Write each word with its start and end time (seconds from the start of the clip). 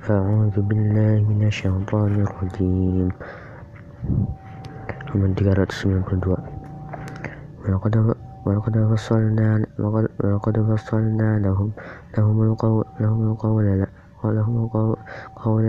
أعوذ 0.00 0.56
بالله 0.64 1.28
من 1.28 1.44
الشيطان 1.52 2.24
الرجيم. 2.24 3.12
halaman 5.12 5.32
392 5.36 6.40
ولقد 7.60 7.94
ولقد 8.46 8.74
فصلنا 8.92 9.48
ولقد 10.24 10.56
فصلنا 10.72 11.38
لهم 11.44 11.68
لهم 12.16 12.36
القول 12.42 12.84
لهم 13.00 13.20
القول 13.32 13.66
لهم 14.24 14.54
القول 14.64 15.64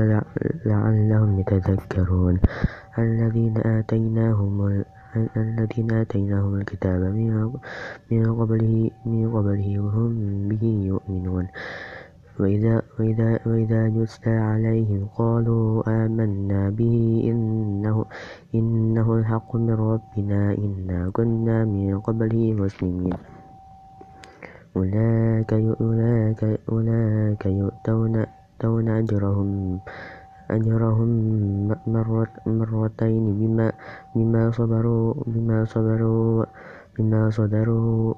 لعلهم 0.65 1.29
يتذكرون. 1.39 2.35
الذين 2.99 3.55
آتيناهم 3.57 4.83
الذين 5.35 5.89
آتيناهم 5.91 6.51
الكتاب 6.55 7.01
من 8.11 8.25
قبله 8.39 8.75
من 9.05 9.23
قبله 9.35 9.67
وهم 9.79 10.11
به 10.47 10.65
يؤمنون. 10.91 11.45
وإذا, 12.39 12.81
وإذا, 12.99 13.39
وإذا 13.45 13.87
يتلى 13.87 14.31
عليهم 14.31 15.07
قالوا 15.15 15.83
آمنا 15.87 16.69
به 16.69 17.21
إنه, 17.31 18.05
إنه 18.55 19.07
الحق 19.15 19.55
من 19.55 19.73
ربنا 19.73 20.41
إنا 20.53 21.09
كنا 21.09 21.65
من 21.65 21.99
قبله 21.99 22.53
مسلمين. 22.53 23.17
أولئك 24.77 25.51
أولئك 25.53 26.41
أولئك 26.69 27.45
يؤتون 27.45 28.87
أجرهم 28.87 29.79
أجرهم 30.51 31.09
مرتين 32.47 33.25
بما 33.39 33.67
بما 34.15 34.51
صبروا 34.51 35.13
بما 35.27 35.65
صبروا 35.65 36.45
بما 36.97 37.29
صدروا 37.29 38.13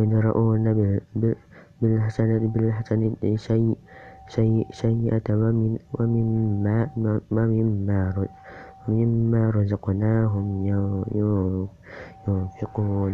ويدرؤون 0.00 0.64
بالحسنة 1.82 2.42
سيئة 4.72 5.28
ومما 8.88 9.50
رزقناهم 9.50 10.46
ينفقون. 12.28 13.12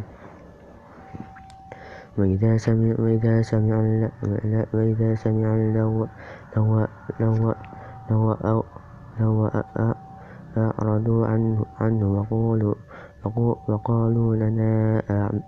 وإذا 2.18 2.56
سمعوا 5.14 5.56
اللغو 5.56 6.06
أعرضوا 10.56 11.26
عنه 11.26 11.64
وقالوا 13.24 14.36
لنا 14.36 15.02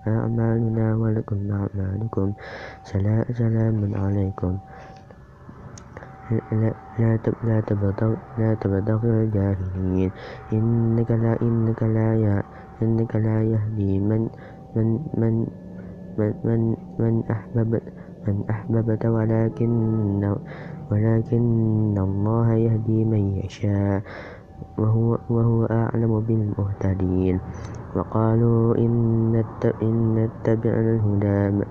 أعمالنا 0.09 0.87
ولكم 0.97 1.39
أعمالكم 1.53 2.33
سلام 2.83 3.81
عليكم. 3.95 4.53
لا 8.39 8.51
تبتغوا 8.61 9.17
الجاهلين. 9.23 10.11
إنك 10.53 11.11
لا 11.11 11.33
إنك 11.43 11.81
لا 11.83 12.43
إنك 12.83 13.13
لا 13.17 13.43
يهدي 13.43 13.93
من 13.99 14.29
من 14.77 14.89
من 15.19 15.35
من 16.19 16.35
من, 16.45 16.61
من 16.99 17.15
أحبب 17.31 17.81
من 18.29 18.37
أحببت 18.51 19.07
ولكن 19.07 20.35
ولكن 20.91 21.97
الله 21.99 22.49
يهدي 22.55 23.05
من 23.05 23.23
يشاء. 23.45 24.03
وهو, 24.79 25.19
وهو 25.31 25.65
أعلم 25.65 26.13
بالمهتدين. 26.29 27.37
وقالوا 27.97 28.77
إن 28.79 29.33
نتبع 30.17 30.75
الهدى. 30.75 31.65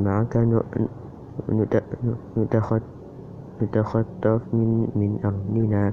معك 0.00 0.36
نتخطف 3.62 4.40
من 4.54 5.18
أرضنا. 5.24 5.92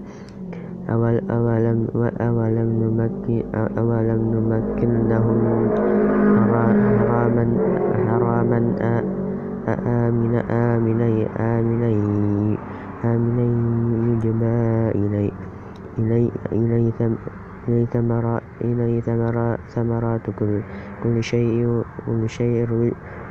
أولم, 0.90 1.88
أولم, 2.22 2.69
نمكن, 2.81 3.44
أولم 3.78 4.22
نمكن 4.34 4.91
لهم 5.09 5.40
حراما, 6.35 7.45
حراما 8.07 8.59
آمنا 9.74 10.40
آمنا 10.50 11.08
آمنا 11.40 11.90
آمنا 13.06 13.44
يجبى 14.14 14.46
إلي 14.96 15.32
إلي 16.00 16.32
إلي 16.54 16.94
إلي 17.68 17.86
ثمرات 17.94 18.44
إلي 18.62 19.02
ثمرات 19.70 20.30
كل 20.30 20.64
كل 21.00 21.24
شيء 21.24 21.84
كل 22.06 22.30
شيء 22.30 22.66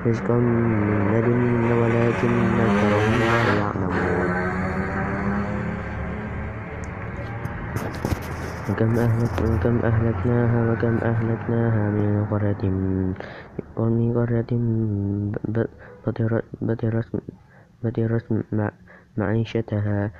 رزقا 0.07 0.35
من 0.41 1.11
لدنا 1.13 1.75
ولكن 1.75 2.61
أكثرهم 2.61 3.23
لا 3.23 3.49
يعلمون. 3.49 4.50
وكم 8.71 8.93
وكم 9.53 9.77
أهلكناها 9.85 10.59
وكم 10.73 10.95
أهلكناها 11.03 11.91
من 11.91 12.27
قرية 12.31 12.63
من 13.79 14.13
قرية 14.15 14.53
بطرت 17.83 18.27
معيشتها. 19.19 20.11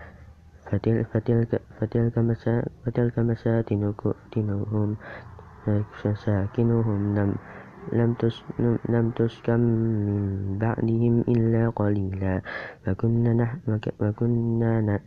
فتلك 2.87 3.19
مساكنهم 3.19 4.97
مساكنهم 6.05 6.99
لم 8.89 9.11
تسكن 9.17 9.61
من 9.61 10.59
بعدهم 10.59 11.15
إلا 11.29 11.69
قليلا. 11.69 12.43
وكنا 14.01 15.01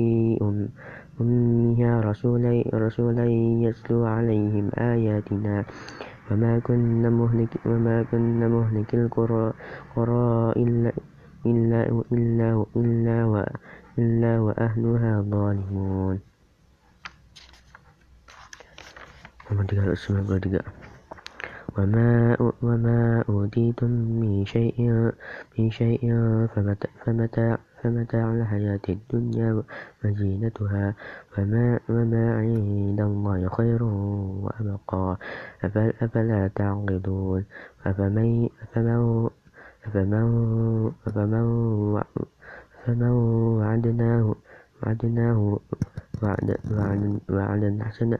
أمها 1.20 1.92
رسولا 2.74 3.24
يتلو 3.64 4.04
عليهم 4.04 4.70
آياتنا. 4.78 5.64
وما 6.30 6.52
كنا 6.58 7.10
مهلك 8.48 8.90
القرى 8.94 9.52
إلا 13.98 14.32
وأهلها 14.40 15.12
ظالمون. 15.22 16.27
وما 22.62 23.24
أوتيتم 23.28 23.90
من 24.20 24.44
شيء 24.44 24.76
فمتاع 27.82 28.32
الحياة 28.32 28.80
الدنيا 28.88 29.62
وزينتها 30.04 30.94
وما 31.88 32.36
عند 32.36 33.00
الله 33.00 33.48
خير 33.48 33.82
وأبقى. 33.82 35.16
أفلا 36.02 36.50
تعقلون؟ 36.54 37.44
أفمن 37.86 38.48
وعدناه 43.62 44.36
وعدا 47.30 47.78
حسنا. 47.84 48.18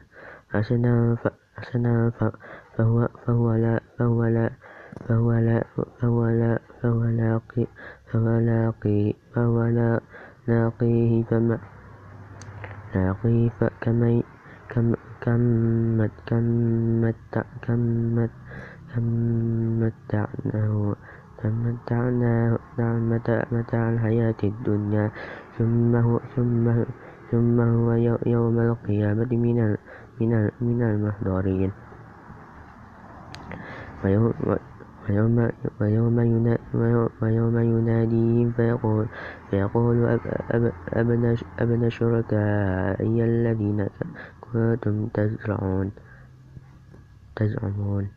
فهو 9.32 9.64
لاقيه 10.48 11.24
كم 21.42 21.66
متعناه 21.66 22.58
متاع 23.52 23.90
الحياة 23.90 24.34
الدنيا 24.44 25.10
ثم 25.58 25.96
هو 27.60 27.92
يوم 28.26 28.60
القيامة 28.60 29.28
من 29.32 29.76
المحضرين. 30.82 31.72
ويوم 37.22 37.58
يناديهم 37.58 38.52
فيقول 39.50 40.18
أبن 41.58 41.88
شركائي 41.88 43.24
الذين 43.24 43.86
كنتم 44.40 45.06
تزعمون. 47.36 48.08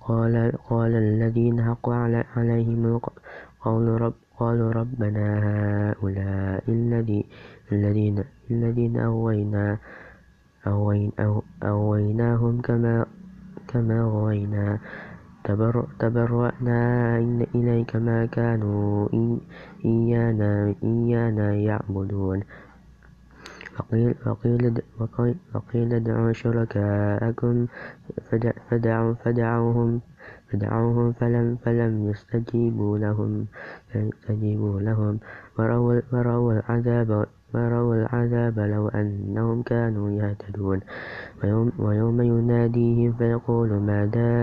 قال, 0.00 0.52
قال 0.70 0.92
الذين 0.94 1.62
حق 1.62 1.88
عليهم 2.36 2.86
القول 2.86 4.00
رب 4.02 4.14
قالوا 4.42 4.72
ربنا 4.72 5.26
هؤلاء 5.94 6.64
الذين 7.72 8.24
الذين 8.50 8.96
أغوينا 8.96 9.78
أغويناهم 10.66 12.60
كما 12.60 13.06
كما 13.68 14.02
غوينا. 14.02 14.78
تبرأنا 15.98 17.18
إليك 17.54 17.96
ما 17.96 18.26
كانوا 18.26 19.08
إيانا, 19.84 20.74
إيانا 20.84 21.54
يعبدون. 21.54 22.40
وقيل, 23.78 24.14
وقيل, 24.26 24.82
وقيل 25.54 25.94
ادعوا 25.94 26.32
شركاءكم 26.32 27.66
فدعوا 28.70 29.14
فدعوهم 29.14 30.00
فدعوهم 30.48 31.12
فلم 31.12 31.56
فلم 31.64 32.10
يستجيبوا 32.10 32.98
لهم 32.98 33.46
يستجيبوا 33.94 34.80
لهم. 34.80 35.18
وروا, 35.58 36.00
وروا 36.12 36.52
العذاب 36.52 37.26
وروا 37.54 37.94
العذاب 37.94 38.58
لو 38.58 38.88
أنهم 38.88 39.62
كانوا 39.62 40.10
يهتدون. 40.10 40.80
ويوم, 41.78 42.22
يناديهم 42.22 43.12
فيقول 43.12 43.70
ماذا 43.78 44.40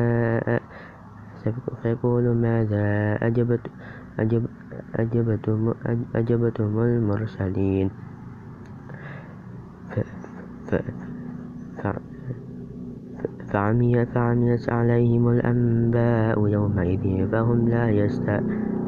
أجبتم 6.15 6.79
المرسلين؟ 6.79 7.89
فعميت 13.51 14.17
فعميت 14.17 14.69
عليهم 14.69 15.29
الأنباء 15.29 16.47
يومئذ 16.47 17.27
فهم 17.31 17.69
لا, 17.69 17.89
يست 17.89 18.29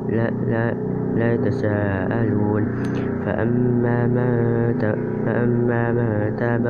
لا, 0.09 0.29
لا, 0.29 0.73
لا 1.15 1.33
يتساءلون. 1.33 2.63
فأما 3.25 4.07
من 4.07 4.27
تاب 6.35 6.65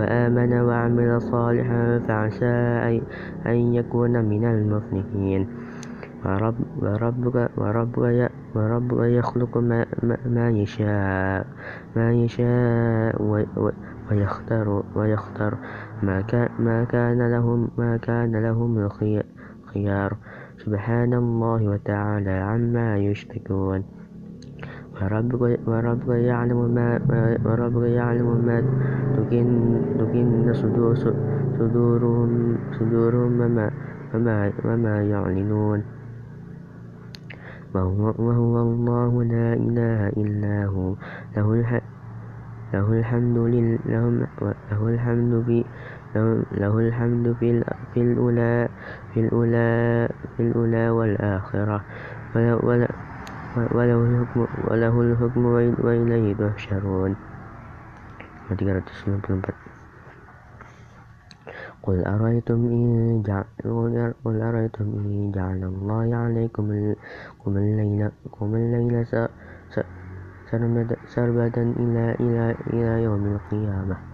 وآمن 0.00 0.52
وعمل 0.60 1.20
صالحا 1.22 1.98
فعسى 1.98 2.54
أن 3.46 3.74
يكون 3.74 4.24
من 4.24 4.44
المفلحين. 4.44 5.46
وربك, 6.82 7.50
وربك, 7.58 8.30
وربك 8.54 9.00
يخلق 9.02 9.58
ما, 9.58 9.86
ما 10.26 10.50
يشاء 10.50 11.46
ما 11.96 12.12
يشاء 12.12 13.22
ويختار, 14.10 14.82
ويختار 14.94 15.52
ما, 16.02 16.84
كان 16.84 17.30
لهم 17.30 17.68
ما 17.78 17.96
كان 17.96 18.36
لهم 18.36 18.78
الخيار 18.78 20.16
سبحان 20.58 21.14
الله 21.14 21.60
وتعالى 21.68 22.30
عما 22.30 22.98
يشركون. 22.98 23.84
وربك, 24.92 25.60
وربك 25.66 26.08
يعلم 26.08 26.74
ما 26.74 26.88
وربك 27.44 27.86
يعلم 27.88 28.28
ما 28.46 28.58
تكن, 29.16 29.46
تكن 29.98 30.52
صدورهم 31.58 32.56
صدورهم 32.78 33.40
وما, 33.40 33.70
وما, 34.14 34.52
وما 34.64 35.02
يعلنون. 35.02 35.82
وهو 37.74 38.56
الله 38.62 39.24
لا 39.24 39.48
إله 39.54 40.08
إلا 40.08 40.66
هو. 40.66 40.94
له 41.36 41.80
له 42.72 42.88
الحمد 42.92 43.36
له 43.86 44.88
الحمد 44.88 45.32
في 45.46 45.64
له 46.14 46.78
الحمد 46.78 47.32
في 47.40 47.62
الأولى 47.96 48.68
في 49.14 49.20
الأولى 49.20 50.08
في 50.36 50.42
الأولى 50.42 50.90
والآخرة. 50.90 51.84
وله 53.56 54.00
الحكم 54.04 54.46
وله 54.70 54.94
الحكم 55.00 55.42
وإليه 55.84 56.34
تحشرون. 56.34 57.16
قل 61.82 61.98
أرأيتم 62.06 62.54
إن 62.54 63.22
جعل 63.26 63.44
قل 64.24 64.42
أرأيتم 64.42 64.84
إن 64.84 65.32
جعل 65.34 65.64
الله 65.64 66.16
عليكم 66.16 66.64
الليل 67.46 68.10
الليل 68.52 69.06
سربدا 71.06 71.62
إلى 71.62 72.04
إلى 72.20 72.44
إلى 72.72 73.02
يوم 73.02 73.22
القيامة. 73.26 74.11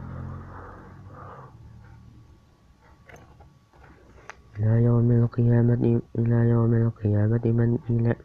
إلى 4.58 4.84
يوم 4.84 5.10
القيامة 5.10 6.00
إلى 6.18 6.48
يوم 6.50 6.74
القيامة 6.74 7.40
من 7.44 7.78
إله 7.90 8.16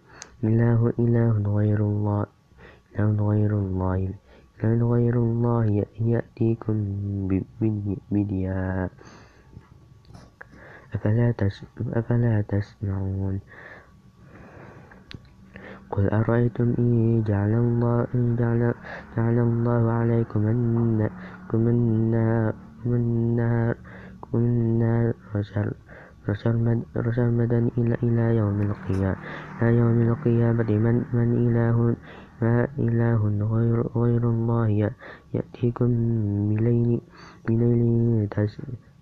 إله 0.99 1.31
غير 1.57 1.79
الله 1.79 2.25
إله 2.99 3.29
غير 3.29 3.51
الله 3.53 4.13
إله 4.63 4.83
غير 4.83 5.15
الله 5.15 5.85
يأتيكم 6.01 6.77
بدياء 8.11 8.91
أفلا 10.95 11.31
تسمعون؟ 12.41 13.39
قل 15.91 16.09
أرأيتم 16.09 16.73
إن 16.79 17.23
جعل 17.23 17.53
الله, 17.53 18.07
إن 18.15 18.35
جعل, 18.35 18.73
جعل 19.17 19.39
الله 19.39 19.91
عليكم 19.91 20.47
النهار 20.47 21.11
النهار 22.85 23.75
النهار 24.33 25.13
رسرمدا 26.29 27.69
إلى, 27.77 27.95
إلى 28.03 28.25
يوم 28.37 28.61
القيامة. 28.61 29.15
إلى 29.61 29.77
يوم 29.77 29.97
القيامة 30.01 30.69
من, 30.71 30.95
من 31.13 31.29
إله 31.47 31.95
ما 32.41 32.67
إله 32.79 33.21
غير, 33.53 33.77
غير 33.95 34.23
الله 34.29 34.91
يأتيكم 35.33 35.89
بليل, 36.49 37.01
بليل 37.47 38.27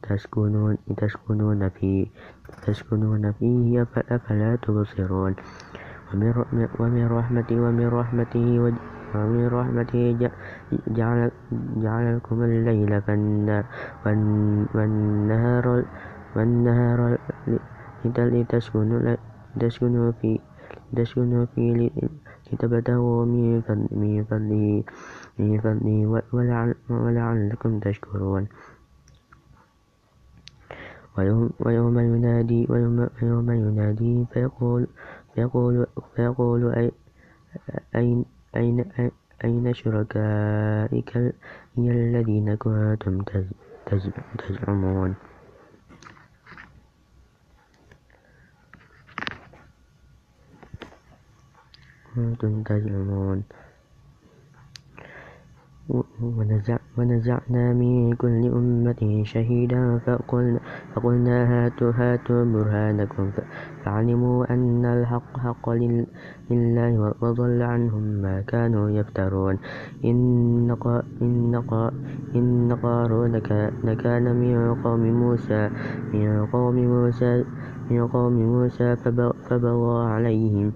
تسكنون, 0.04 0.78
تسكنون 0.98 1.70
فيه 1.70 2.08
تسكنون 2.68 3.32
فيه 3.32 3.88
أفلا 4.12 4.56
تبصرون. 4.56 5.36
ومن 6.80 7.08
رحمته 7.08 7.56
ومن 7.62 7.88
رحمته 7.88 8.74
ومن 9.16 9.48
رحمته 9.48 10.30
جعل, 10.88 11.32
جعل 11.78 12.16
لكم 12.16 12.44
الليل 12.44 13.02
والنهار 14.76 15.86
والنهار 16.36 17.18
لتسكنوا 18.06 19.16
فيه 21.46 21.90
لتبتغوا 22.52 23.26
من 23.26 23.62
فضله 24.30 24.84
ولعلكم 26.90 27.80
تشكرون. 27.80 28.48
ويوم 31.60 32.00
ينادي 33.52 34.26
فيقول, 34.34 34.88
فيقول 36.16 36.92
أين, 37.96 38.26
أين, 38.56 38.86
أين 39.44 39.74
شركائك 39.74 41.34
الذين 41.78 42.56
كنتم 42.56 43.22
تزعمون؟ 44.38 45.16
كنتم 52.22 52.64
تزعمون 52.64 53.44
ونزعنا 56.98 57.74
من 57.74 58.14
كل 58.14 58.42
أمة 58.60 59.24
شهيدا 59.24 60.00
فقلنا 60.96 61.38
هاتوا 61.52 61.92
هاتوا 61.96 62.46
برهانكم 62.46 63.32
فعلموا 63.84 64.54
أن 64.54 64.86
الحق 64.86 65.38
حق 65.38 65.70
لله 66.50 67.14
وضل 67.22 67.62
عنهم 67.62 68.04
ما 68.24 68.42
كانوا 68.42 68.90
يفترون 68.90 69.58
إن 70.06 70.76
قارون 72.84 73.40
كان 74.04 74.26
من 74.42 74.76
قوم 74.84 75.04
موسى 75.22 75.70
من 76.14 76.46
قوم 76.46 76.76
موسى 76.76 77.44
من 77.92 78.08
قوم 78.08 78.34
موسى 78.34 78.96
فبغى 79.50 80.06
عليهم 80.14 80.72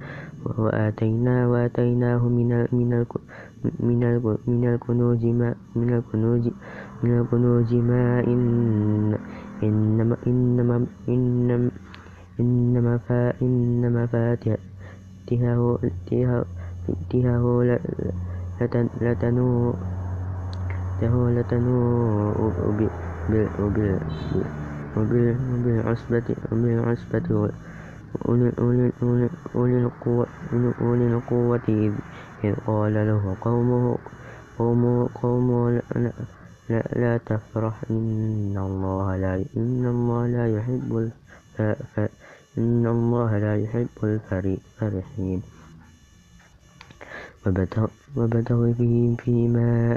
وآتيناه 0.46 1.50
وآتيناه 1.52 2.22
من 2.28 2.50
من 2.72 3.06
من 3.80 4.02
من 4.48 4.64
الكنوز 4.74 5.26
ما 5.26 5.56
من 5.76 5.90
الكنوز 5.94 6.50
من 7.04 7.12
الكنوز 7.20 7.74
ما 7.74 8.20
إن 8.20 9.18
إنما 9.64 10.18
إنما 10.28 10.86
إنما 11.10 11.70
إنما 12.40 12.98
فا 12.98 13.34
إنما 13.42 14.06
فاتحه 14.06 14.58
لتنوء 17.02 17.76
لتنوء 19.02 19.76
لتنوء 21.30 22.36
وبالعصبة 26.52 27.50
أولي 30.82 31.08
القوة 31.08 31.60
إذ 32.44 32.54
قال 32.68 32.94
له 32.94 33.36
قومه 33.42 33.98
لا 36.96 37.18
تفرح 37.18 37.74
إن 37.90 38.58
الله 38.58 39.16
لا 39.18 39.36
إن 39.58 39.86
الله 39.86 40.28
لا 40.28 40.58
يحب 40.58 41.12
إن 42.58 42.88
الله 42.88 43.38
لا 43.38 43.64
يحب 43.64 43.88
الفرحين 44.04 45.42
وابتغ 47.46 47.88
فيما 49.24 49.96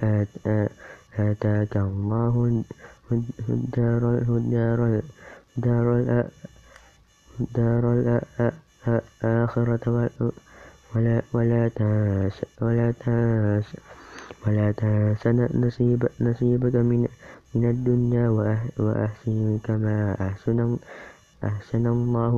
آتاك 1.19 1.77
الله 1.77 2.63
الدار 3.49 4.03
الدار 5.57 5.97
الآخرة 5.97 6.31
ولا 11.35 11.69
تنس 11.69 12.43
ولا 14.47 14.73
تنس 14.73 15.27
نصيبك 16.21 16.77
من 16.77 17.09
من 17.55 17.65
الدنيا 17.71 18.29
وأحسن 18.79 19.59
كما 19.65 20.17
أحسن 20.21 20.77
أحسن 21.45 21.87
الله 21.87 22.33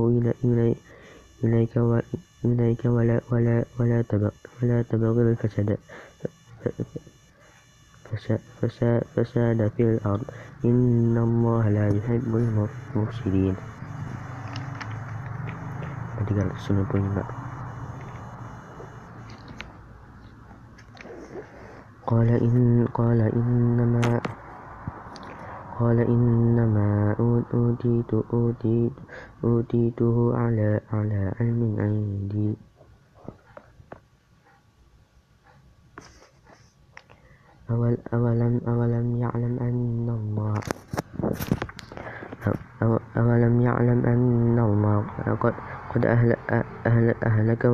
إليك 1.43 1.77
إليك 2.45 2.85
ولا 2.85 3.21
ولا 3.31 3.65
ولا 3.79 4.01
تبغ 4.01 4.29
ولا 4.63 4.81
تبغ 4.81 5.15
الفساد. 5.21 5.77
فساد 9.15 9.71
في 9.77 9.83
الأرض. 9.83 10.25
إن 10.65 11.17
الله 11.17 11.69
لا 11.69 11.87
يحب 11.97 12.35
المفسدين. 12.35 13.55
قال 22.11 22.29
إن 22.29 22.87
قال 22.93 23.21
إنما 23.21 24.21
قال 25.79 25.97
إنما 25.99 27.15
أوتيت 27.53 28.11
أوتيت 28.13 28.95
أوتيته 29.43 30.37
على 30.37 30.79
على 30.93 31.21
علم 31.39 31.61
عندي. 31.79 32.51
أول 37.71 37.97
أولم 38.13 38.61
أولم 38.67 39.07
يعلم 39.17 39.53
أن 39.63 40.07
الله 40.09 40.55
أولم 43.17 43.61
يعلم 43.61 43.99
أن 44.05 44.59
الله 44.59 44.99
قد 45.39 45.55
قد 45.91 46.05
أهلك 46.05 46.37
أهلك 46.85 47.17
أهلك 47.23 47.65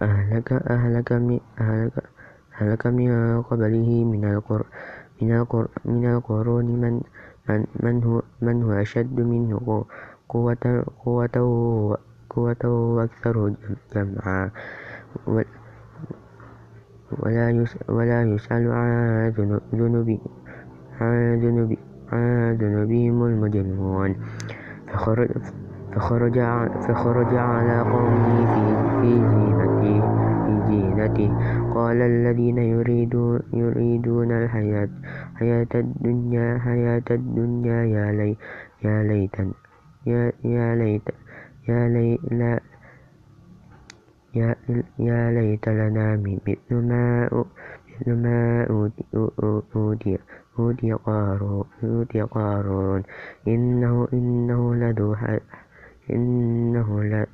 أهلك 0.00 1.12
أهلك 1.60 1.92
أهلك 2.60 2.86
من 2.86 3.42
قبله 3.42 4.04
من 4.04 4.24
القر 4.24 4.66
من 5.22 5.30
القر 5.36 5.68
من 5.84 6.04
القرون 6.14 6.66
من 6.80 7.00
من 7.48 7.64
من 7.80 8.04
هو 8.04 8.22
من 8.42 8.62
هو 8.62 8.72
أشد 8.72 9.20
منه 9.20 9.84
قوة 10.28 10.84
قوة 11.04 11.36
قوة 12.30 12.62
وأكثر 12.64 13.54
جمعا. 13.94 14.50
ولا 17.88 18.22
يسأل 18.22 18.64
عن 18.72 19.28
ذنوب 19.72 20.20
عن 21.00 21.40
ذنوب 21.40 21.76
عن 22.12 22.56
ذنوبهم 22.60 23.24
المجرمون. 23.24 24.10
فخرج 24.92 25.30
فخرج 25.96 26.38
فخرج 26.88 27.34
على 27.34 27.80
قومه 27.80 28.36
في 28.52 28.64
في 29.00 29.10
زينته 29.32 30.00
في 30.44 30.52
زينته. 30.68 31.30
قال 31.74 32.02
الذين 32.02 32.58
يريدون 32.58 33.40
يريدون 33.52 34.32
الحياة 34.32 34.88
حياة 35.34 35.72
الدنيا 35.74 36.58
حياة 36.58 37.08
الدنيا 37.10 37.84
يا 37.84 38.12
لي 38.12 38.36
يا 38.84 39.02
ليت 39.02 39.36
يا 40.06 40.32
يا 40.44 40.74
ليت 40.74 41.08
يا 41.68 41.88
ليت 41.88 42.32
يا, 44.34 44.56
يا 44.98 45.30
ليت 45.32 45.68
لنا 45.68 46.16
مثل 46.16 46.74
ما 46.74 47.28
مثل 47.88 48.12
ما 48.12 48.66
أوتي 48.70 50.18
أوتي 50.58 52.22
قارون 52.22 53.02
إنه 53.48 54.08
إنه 54.12 54.74
لذو 54.74 55.14
إنه 56.10 56.88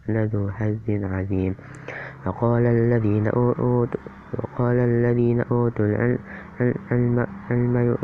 لذو 0.09 0.51
حظ 0.51 0.87
عظيم. 0.89 1.55
وقال 2.27 2.67
الذين 2.67 3.27
أوتوا 3.29 3.87
وقال 4.39 4.77
الذين 4.77 5.41
أوتوا 5.41 5.87
العلم 6.61 7.97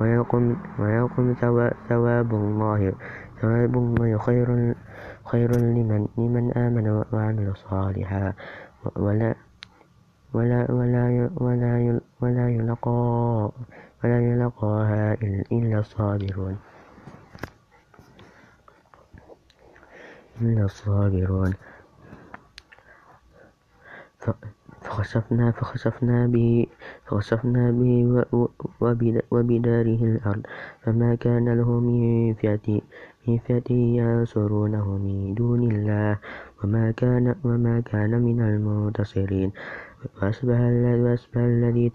ويقم 0.00 0.56
ويقم 0.78 1.34
ثواب 1.88 2.30
الله. 2.34 2.92
ثواب 3.40 3.74
الله 3.74 4.18
خير 4.18 4.74
خير 5.24 5.50
لمن 5.56 6.08
لمن 6.18 6.52
آمن 6.52 7.04
وعمل 7.12 7.52
صالحا. 7.56 8.32
ولا 8.96 9.34
ولا 10.34 10.70
ولا 10.70 11.30
ولا 11.36 12.00
ولا 12.20 12.50
يلقى 12.50 13.52
ولا 14.04 14.20
يلقاها 14.20 15.14
إلا 15.52 15.78
الصابرون 15.78 16.56
إلا 20.40 20.64
الصابرون 20.64 21.52
فخسفنا 24.82 25.50
فخسفنا 25.50 26.26
به 26.26 26.66
فخسفنا 27.06 27.70
به 27.70 28.24
وبداره 29.30 30.00
الأرض. 30.12 30.42
فما 30.82 31.14
كان 31.14 31.46
له 31.58 31.80
من 31.80 32.34
فئة 32.34 32.80
من 33.28 33.38
فئة 33.38 33.70
ينصرونه 33.72 34.86
من 34.98 35.34
دون 35.34 35.62
الله. 35.70 36.18
وما 36.64 36.90
كان 36.90 37.34
وما 37.44 37.80
كان 37.80 38.22
من 38.22 38.40
المنتصرين. 38.40 39.50
وأصبح 40.16 40.58
الذي 41.36 41.86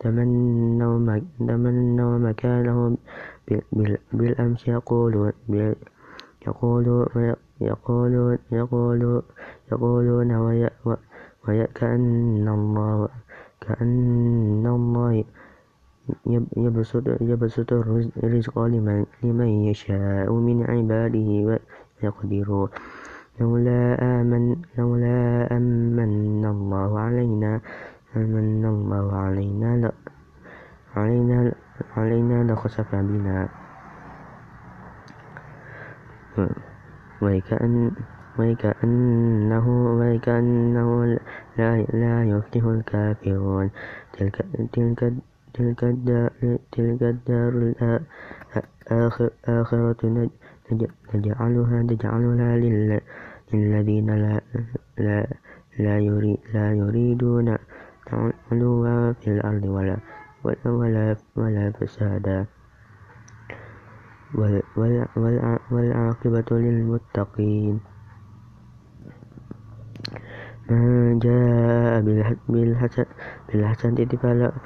تمنوا 0.00 1.20
تمنوا 1.38 2.18
مكانه 2.18 2.96
بالأمس 4.12 4.68
يقولون 4.68 5.32
يقولون 6.46 7.34
يقولون 7.64 8.38
يقولون 8.52 9.22
يقولون 9.72 10.30
وكأن 11.44 12.48
الله 12.48 13.08
كأن 13.60 14.66
الله 14.66 15.24
يبسط, 16.56 17.02
يبسط 17.20 17.72
الرزق 17.72 18.58
لمن, 18.58 19.06
لمن 19.22 19.46
يشاء 19.46 20.32
من 20.32 20.64
عباده 20.70 21.58
ويقدر. 22.02 22.68
لولا 23.40 23.80
آمن 24.20 24.56
لولا 24.78 25.48
أمن 25.56 26.44
الله 26.44 27.00
علينا 27.00 27.60
أمن 28.16 28.64
الله 28.64 29.16
علينا 29.16 29.92
علينا 30.96 31.52
علينا 31.96 32.52
لخسف 32.52 32.94
بنا. 32.94 33.48
وكأن 37.24 37.90
وكأنه 38.38 39.66
وكأنه 40.00 40.88
لا, 41.58 41.70
لا 41.82 42.24
يفلح 42.24 42.64
الكافرون. 42.64 43.70
تلك, 44.12 44.36
تلك, 44.72 45.12
تلك 45.54 45.84
الدار, 45.84 46.30
تلك 46.72 47.02
الدار 47.02 47.52
الآخرة 48.92 50.28
نجعلها 51.14 51.82
نجعلها 51.82 52.56
للذين 53.52 54.10
لا, 54.10 54.40
لا, 54.98 55.26
لا, 55.78 55.98
يريد 55.98 56.38
لا 56.54 56.72
يريدون 56.72 57.56
علوا 58.52 59.12
في 59.12 59.28
الأرض 59.30 59.64
ولا, 59.64 59.96
ولا, 60.44 61.16
ولا 61.36 61.70
فسادا. 61.70 62.46
والعاقبة 65.70 66.48
للمتقين. 66.50 67.80
من 70.70 71.18
جاء 71.18 72.00
بالحسنة 73.48 74.10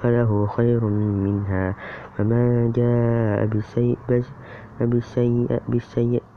فله 0.03 0.47
خير 0.47 0.85
منها. 0.85 1.77
ومن 2.19 2.73
جاء 2.73 3.47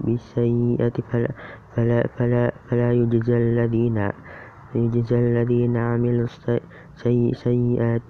بالسيئة 0.01 0.95
فلا, 1.11 1.31
فلا, 2.17 2.51
فلا 2.69 2.91
يجزى 2.91 3.37
الذين 3.37 4.09
يجزى 4.75 5.19
الذين 5.19 5.77
عملوا 5.77 6.27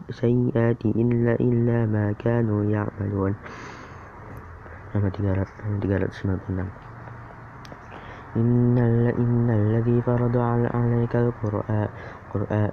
السيئات 0.09 0.85
إلا, 0.85 1.33
إلا 1.39 1.85
ما 1.85 2.11
كانوا 2.11 2.63
يعملون. 2.65 3.35
Halaman 4.93 5.11
396 5.11 6.67
إن, 8.35 8.77
إن 9.19 9.49
الذي 9.49 10.01
فرض 10.01 10.37
عليك 10.37 11.15
القرآن 11.15 11.87
قرآن 12.33 12.71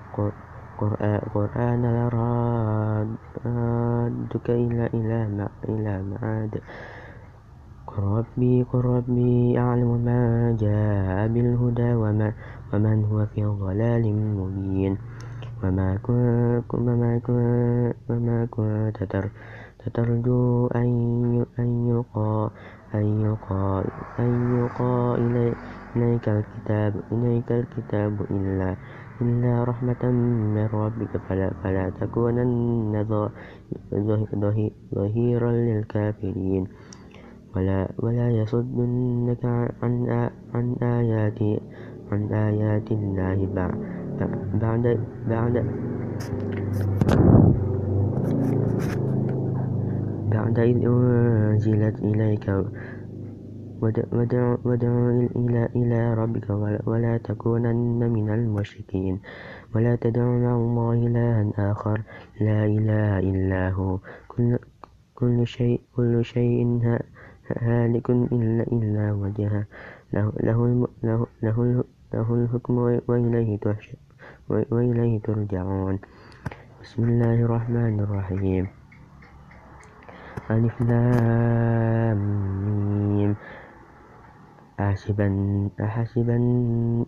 قرآن 0.79 1.21
قرآن 1.35 1.83
لرادك 1.83 3.07
إلى 4.51 4.87
إلى 4.95 5.49
إلى 5.69 6.03
معاد 6.03 6.63
قل 7.87 8.03
ربي 8.03 8.63
قل 8.63 8.79
ربي 8.85 9.59
أعلم 9.59 9.91
ما 10.05 10.57
جاء 10.61 11.29
بالهدى 11.29 11.95
وما 11.95 12.33
ومن 12.73 13.05
هو 13.05 13.27
في 13.27 13.45
ضلال 13.45 14.05
مبين. 14.15 14.99
وما 15.63 15.99
كنت 16.07 16.75
وما 16.75 17.19
كنت 17.19 17.97
وما 18.11 18.47
كنت 18.51 19.03
ترجو 19.03 19.31
أن 21.59 21.88
يلقى 21.88 22.50
أن 22.95 23.21
يلقى 23.21 23.85
أن 24.18 24.30
يلقى 24.57 25.16
إليك 25.97 26.28
الكتاب 26.28 26.92
إليك 27.12 27.52
الكتاب 27.52 28.21
إلا 28.30 28.76
إلا 29.21 29.64
رحمة 29.64 30.04
من 30.54 30.66
ربك 30.73 31.16
فلا, 31.28 31.50
فلا 31.64 31.90
تكونن 31.90 33.04
ظهيرا 34.95 35.52
للكافرين. 35.52 36.66
ولا, 37.57 37.88
ولا 37.99 38.30
يصدنك 38.30 39.45
عن, 39.83 40.28
عن 40.54 40.76
آيات 40.83 41.40
عن 42.12 42.33
آيات 42.33 42.92
الله 42.92 43.38
بعد 45.28 45.54
بعد 50.28 50.58
إذ 50.58 50.85
أنزلت 50.87 51.97
إليك 51.99 52.47
وادع 54.64 54.92
إلى, 55.37 55.68
إلى 55.76 56.14
ربك 56.14 56.50
ولا 56.87 57.16
تكونن 57.16 58.11
من 58.12 58.30
المشركين. 58.30 59.20
ولا 59.75 59.97
تدع 59.97 60.23
مع 60.23 60.56
الله 60.56 60.92
إلها 60.92 61.52
آخر. 61.73 62.02
لا 62.40 62.66
إله 62.66 63.18
إلا 63.18 63.70
هو. 63.70 63.99
كل, 64.28 64.58
كل 65.14 65.47
شيء 65.47 65.80
كل 65.97 66.25
شيء 66.25 66.80
هالك 67.56 68.11
إلا 68.11 68.62
إلا 68.62 69.12
وجهه. 69.12 69.64
له, 70.12 70.32
له, 70.40 70.88
له, 71.02 71.26
له, 71.42 71.85
له 72.14 72.35
الحكم 72.35 72.75
وإليه, 73.08 73.58
وإليه 74.49 75.20
ترجعون. 75.20 75.99
بسم 76.82 77.02
الله 77.04 77.35
الرحمن 77.44 78.00
الرحيم. 78.00 78.77
ألف 80.50 80.81
لام 80.81 82.21
ميم. 83.17 83.37
أحسب 84.81 85.21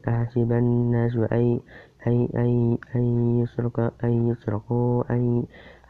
أحسب 0.09 0.53
الناس 0.53 1.17
أي 1.17 1.61
أي 2.07 2.29
أي 2.37 2.79
أن 2.97 3.05
يسرق 3.41 3.93
أن 4.05 4.29
يسرقوا 4.29 5.05
أي 5.11 5.45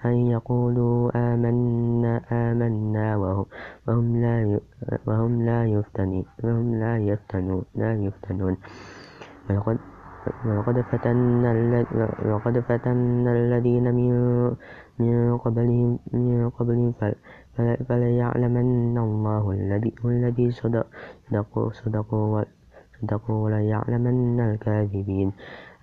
أن 0.04 0.16
يقولوا 0.30 1.11
آمنا 1.14 2.21
آمنا 2.33 3.16
وهم 3.87 4.16
لا 4.23 4.61
وهم 5.07 5.42
لا 5.42 5.66
يفتنون 5.66 6.25
وهم 6.45 6.75
لا 6.80 6.99
يفتنون 6.99 7.64
لا 7.75 7.95
يفتنون. 7.95 8.57
ولقد 9.50 9.78
ولقد 10.45 10.81
فتنا 10.81 11.50
ولقد 12.25 12.59
فتنا 12.61 13.31
الذين 13.33 13.95
من 13.95 14.12
من 15.00 15.39
قبلهم 15.39 15.99
من 16.12 16.50
قبلهم 16.50 16.93
فليعلمن 17.89 18.99
الله 18.99 19.45
الذي 20.05 20.50
صدقوا 20.50 21.71
صدقوا 21.71 22.43
صدقوا 23.00 23.39
وليعلمن 23.45 24.41
الكاذبين. 24.41 25.33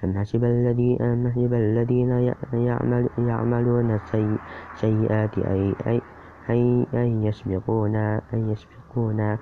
أم 0.04 0.14
حسب 0.14 0.44
الذي 0.44 1.02
أم 1.02 1.28
حسب 1.34 1.54
الذين 1.54 2.12
يعمل 2.54 3.10
يعملون 3.18 3.88
السيئات 3.98 5.38
أي 5.38 5.74
أي 5.88 6.02
أي 6.50 6.86
أن 6.94 7.24
يسبقونا 7.24 8.22
أن 8.34 8.50
يسبقونا. 8.50 9.38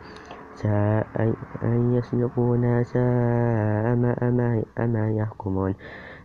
ساء 0.55 1.33
أن 1.63 1.93
يسبقونا 1.93 2.83
ساء 2.83 3.95
ما 3.95 4.63
أما 4.79 5.11
يحكمون 5.11 5.73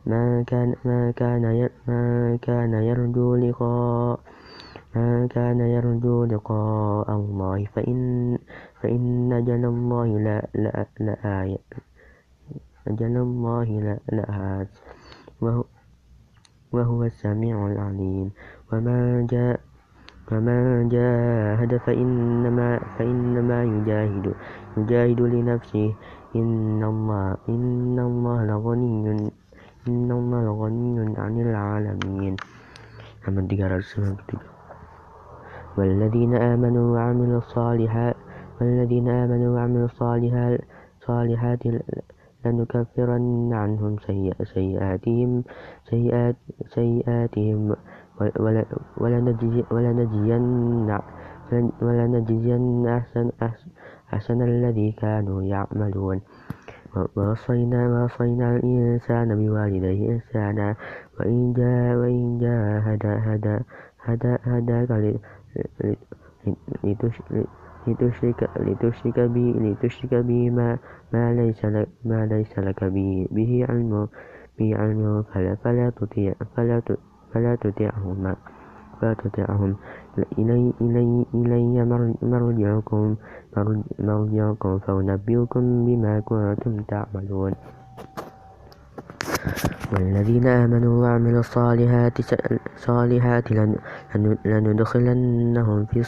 ما 0.06 0.44
كان 0.46 0.74
ما 0.84 1.10
كان 1.10 1.68
ما 1.88 2.38
كان 2.42 2.74
يرجو 2.74 3.36
لقاء 3.36 4.20
من 4.96 5.28
كان 5.28 5.60
يرجو 5.60 6.24
لقاء 6.24 7.10
الله 7.10 7.64
فإن 7.64 8.38
فإن 8.80 9.32
أجل 9.32 9.64
الله 9.64 10.06
لآية 11.00 11.58
أجل 12.88 13.16
الله 13.16 13.98
لآت 14.12 14.68
وهو, 15.40 15.64
وهو 16.72 17.04
السميع 17.04 17.66
العليم 17.66 18.30
وما 18.72 19.26
جاء 19.30 19.60
ومن 20.32 20.88
جاهد 20.88 21.76
فإنما 21.76 22.78
فإنما 22.98 23.58
يجاهد 23.64 24.26
يجاهد 24.76 25.20
لنفسه 25.20 25.94
إن 26.36 26.84
الله 26.84 27.36
إن 27.48 27.98
الله 27.98 28.38
لغني 28.44 29.30
إن 29.88 30.10
الله 30.10 30.40
لغني 30.44 30.96
عن 31.18 31.34
العالمين. 31.40 32.34
محمد 33.22 33.44
393 33.54 34.40
والذين 35.78 36.34
آمنوا 36.34 36.86
وعملوا 36.94 37.38
الصالحات 37.38 38.16
والذين 38.60 39.08
آمنوا 39.08 39.50
وعملوا 39.54 39.84
الصالحات 39.84 40.60
صالحات 41.06 41.62
لنكفرن 42.44 43.52
عنهم 43.52 43.92
سيئاتهم 44.54 45.30
سيئات 45.90 46.36
سيئاتهم. 46.74 47.76
ولنجزين 51.82 52.86
أحسن, 54.12 54.42
الذي 54.42 54.92
كانوا 54.92 55.42
يعملون. 55.42 56.20
ووصينا 57.16 58.08
الإنسان 58.56 59.28
بوالديه 59.38 60.16
إحسانا. 60.16 60.76
وإن 61.20 61.52
جاء 61.52 61.96
وإن 61.96 62.38
جاهد 62.38 63.06
هدا 63.06 63.62
هدا 64.04 64.38
هداك 64.44 65.20
لتشرك 67.86 68.50
لتشرك 68.56 69.20
بي 69.20 69.52
لتشرك 69.52 70.14
بي 70.14 70.50
ما 70.50 70.78
ما 71.12 71.34
ليس 71.34 71.64
لك 71.64 71.88
ما 72.04 72.26
ليس 72.26 72.58
لك 72.58 72.84
به 72.84 73.66
علم 73.68 74.08
به 74.58 74.76
علم 74.76 75.22
فلا 75.22 75.54
فلا 75.54 75.90
تطيع 75.90 76.34
فلا 76.56 76.80
فلا 77.34 77.54
تطيعهما 77.54 78.36
فلا 79.00 79.14
تطيعهم 79.14 79.76
إلي 80.38 80.72
إلي 80.80 81.26
إلي 81.34 81.84
مرجعكم. 82.22 83.16
مرجعكم 83.98 84.78
فأنبئكم 84.78 85.62
بما 85.86 86.20
كنتم 86.20 86.82
تعملون. 86.82 87.52
والذين 89.92 90.46
آمنوا 90.46 91.02
وعملوا 91.02 91.40
الصالحات 91.40 92.16
صالحات 92.76 93.46
لندخلنهم 94.44 95.80
في 95.86 96.00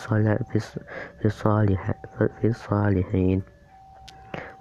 الصالحين. 2.44 3.42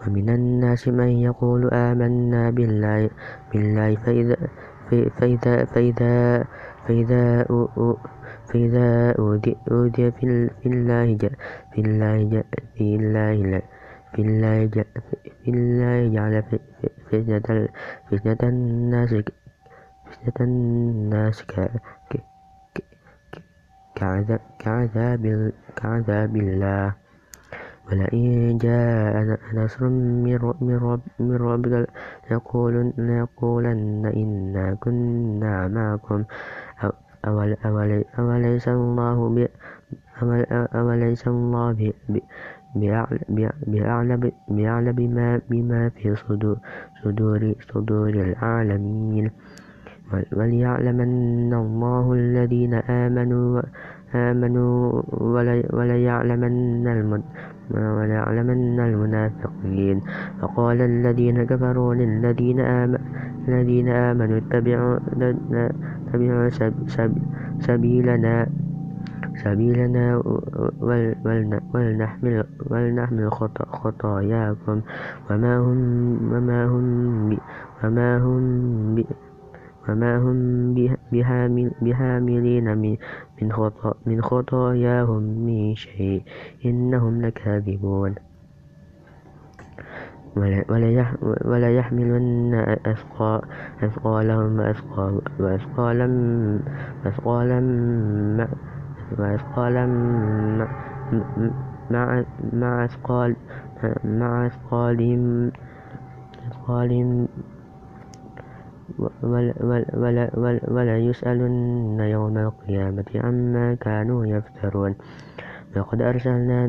ومن 0.02 0.30
الناس 0.30 0.88
من 0.88 1.08
يقول 1.08 1.70
آمنا 1.74 2.50
بالله 2.50 3.10
بالله 3.54 3.96
فإذا 3.96 4.38
فإذا 4.90 5.66
فإذا 5.66 6.44
فإذا 6.88 7.28
فإذا 8.50 9.16
أوذي 9.20 10.12
في 10.12 10.24
الله 10.66 11.18
في 11.74 11.80
الله 11.82 12.44
في 12.76 14.22
الله 14.22 14.84
في 15.42 15.50
الله 15.50 16.10
جعل 16.16 16.44
فتنة 18.10 18.42
الناس 18.42 19.12
فتنة 20.12 20.40
الناس 20.42 21.38
كعذاب 25.76 26.36
الله. 26.36 27.01
ولئن 27.88 28.58
جاء 28.58 29.14
نصر 29.54 29.82
من 31.20 31.38
ربك 31.50 31.74
ليقولن 32.98 34.06
إنا 34.22 34.66
كنا 34.84 35.68
معكم. 35.68 36.24
أوليس 37.28 37.66
الله 37.66 38.04
أوليس 40.76 41.28
الله 41.28 41.94
بأعلم 44.48 45.02
بما 45.50 45.90
في 45.90 46.16
صدور, 46.16 46.58
صدور 47.70 48.10
العالمين. 48.10 49.32
وليعلمن 50.38 51.54
الله 51.54 52.06
الذين 52.14 52.74
آمنوا 52.74 53.62
آمنوا 54.16 55.02
وليعلمن 55.78 56.54
وليعلمن 57.76 58.80
المنافقين. 58.80 60.02
وقال 60.44 60.82
الذين 60.82 61.44
كفروا 61.44 61.94
للذين 61.94 62.60
الذين 63.48 63.90
آمنوا 63.90 64.38
اتبعوا 64.38 65.00
سبيلنا 67.60 68.48
سبيلنا 69.44 70.22
ولنحمل, 71.74 72.44
ولنحمل 72.70 73.32
خطاياكم. 73.72 74.82
وما 75.30 75.54
هم 75.58 75.80
وما 76.34 76.66
هم 76.66 77.38
وما 77.84 78.18
هم 78.18 78.44
وما 79.90 80.18
هم 80.18 80.38
بحاملين 81.82 82.78
من 84.06 84.22
خطاياهم 84.22 85.24
من 85.24 85.76
شيء 85.76 86.24
إنهم 86.66 87.22
لكاذبون. 87.22 88.16
ولا 91.46 91.76
يحملن 91.78 92.54
أثقالهم 93.84 94.60
وأثقالا 95.40 96.08
وأثقالا 99.20 99.88
مع 104.04 104.46
أثقالهم 104.46 105.52
وليسألن 110.68 112.00
يوم 112.00 112.38
القيامة 112.38 113.06
عما 113.16 113.74
كانوا 113.74 114.26
يفترون. 114.26 114.96
لقد 115.76 116.02
أرسلنا 116.02 116.68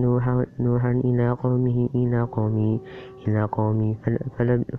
نوحا 0.60 0.90
إلى 0.90 1.30
قومه 1.30 1.88
إلى 1.94 2.22
قومه 2.22 2.80
إلى 3.28 3.42
قومه 3.42 3.94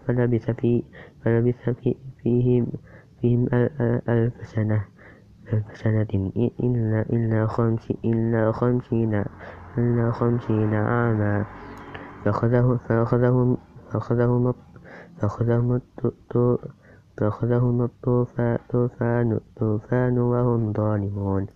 فلبث, 0.07 0.51
في 0.51 0.83
فلبث 1.25 1.69
في 1.69 1.95
فيهم, 2.23 2.67
فيهم 3.21 3.47
ألف 4.09 4.33
سنة 4.47 4.85
ألف 5.53 5.77
سنة. 5.77 6.31
إلا 6.63 7.01
إلا 7.01 7.47
خمس 7.47 7.91
إلا 8.05 8.51
خمسين 8.51 9.23
إلا 9.77 10.11
خمسين 10.11 10.73
عاما. 10.73 11.45
فأخذهم 12.25 12.77
فأخذهم 12.77 13.57
فأخذهم 13.91 14.53
فأخذهم 15.17 15.81
فأخذهم 17.17 17.81
الطوفان 17.81 19.39
طوفان 19.55 20.17
وهم 20.17 20.73
ظالمون. 20.73 21.47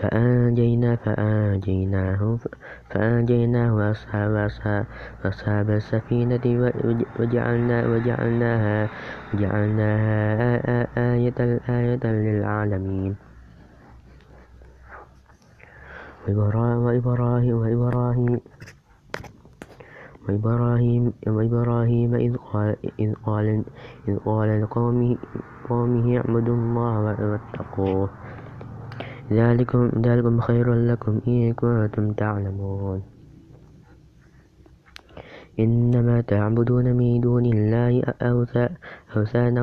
فأنجينا 0.00 0.96
فأنجيناه 0.96 2.38
فأنجيناه 2.90 3.74
وأصحاب 3.74 4.34
أصحاب 5.24 5.70
السفينة 5.70 6.44
وجعلنا 7.20 7.78
وجعلناها 7.86 8.88
وجعلناها 9.34 10.88
آية 10.96 11.38
آية 11.68 12.04
للعالمين. 12.04 13.16
وإبراهيم 16.28 16.78
وإبراهيم 16.84 17.56
وإبراهيم, 17.56 18.40
وإبراهيم 20.28 22.14
إذ 22.14 22.36
قال, 22.36 22.76
إذ 23.00 23.14
قال, 23.14 23.64
إذ 24.08 24.16
قال 24.16 24.62
لقومه 24.62 25.16
قومه 25.68 26.16
اعبدوا 26.16 26.56
الله 26.56 26.94
واتقوه. 27.30 28.10
ذلكم, 29.32 29.90
ذلكم 30.02 30.40
خير 30.40 30.74
لكم 30.74 31.20
إن 31.28 31.52
كنتم 31.52 32.12
تعلمون. 32.12 33.02
إنما 35.60 36.20
تعبدون 36.20 36.96
من 36.96 37.20
دون 37.20 37.46
الله 37.46 38.02
أوثانا 39.16 39.62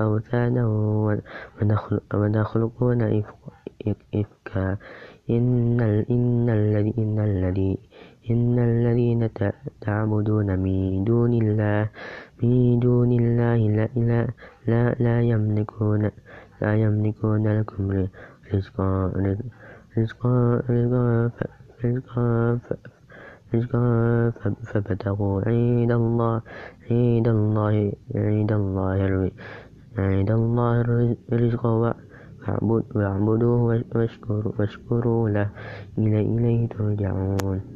أوثانا 0.00 0.66
ونخلقون 2.14 3.22
إفكا. 4.14 4.76
إن 5.30 5.80
الذي 6.50 6.94
إن 6.98 7.18
الذين 8.58 9.28
تعبدون 9.80 10.58
من 10.58 11.04
دون 11.04 11.32
الله 11.42 11.88
من 12.42 12.78
دون 12.78 13.10
الله 13.12 13.58
لا, 13.78 13.88
لا, 13.96 14.26
لا, 14.66 14.94
لا 15.00 15.16
يملكون 15.22 16.10
لا 16.62 16.72
يملكون 16.74 17.58
لكم 17.58 18.06
رزقا 18.54 19.12
رزقا 19.98 20.62
رزقا 21.84 22.58
رزقا 23.54 24.30
فابتغوا 24.68 25.42
عند 25.46 25.92
الله 25.92 26.42
عند 26.90 27.28
الله 27.28 27.92
عند 28.14 28.52
الله 28.52 29.30
عند 29.98 30.30
الله 30.30 30.80
الرزق 31.32 31.66
واعبدوه 32.94 33.84
واشكروا 34.58 35.28
له 35.28 35.48
إليه 35.98 36.68
ترجعون. 36.68 37.75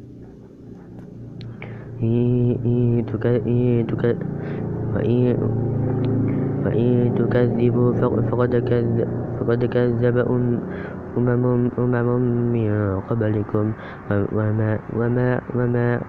وإن 6.65 7.15
تكذبوا 7.17 7.93
فقد 9.41 9.65
كذب 9.65 10.17
أمم 11.17 11.43
من 12.53 12.99
قبلكم. 13.09 13.65
وما, 14.11 14.79
وما, 14.97 15.41
وما, 15.55 16.01